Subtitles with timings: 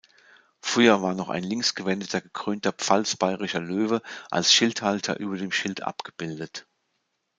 [0.61, 6.65] Früher war noch ein linksgewendeter, gekrönter pfalz-bayerischer Löwe als Schildhalter über dem Schild abgebildet.